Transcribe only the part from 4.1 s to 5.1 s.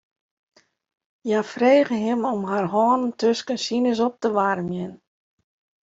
te waarmjen.